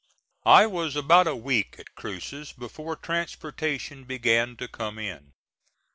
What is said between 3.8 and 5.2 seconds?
began to come